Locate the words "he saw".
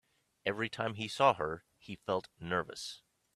0.95-1.35